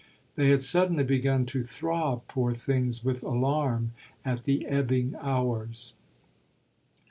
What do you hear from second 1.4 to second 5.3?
to throb, poor things, with alarm at the ebbing